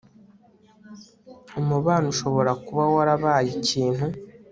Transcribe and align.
umubano 1.59 2.05
ushobora 2.13 2.51
kuba 2.65 2.83
warabaye 2.95 3.49
ikintu 3.59 4.05